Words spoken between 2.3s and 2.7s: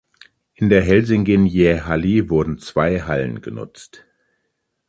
wurden